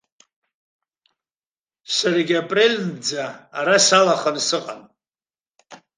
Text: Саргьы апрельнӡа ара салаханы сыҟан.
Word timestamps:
Саргьы 1.95 2.35
апрельнӡа 2.41 3.23
ара 3.59 3.75
салаханы 3.87 4.41
сыҟан. 4.47 4.81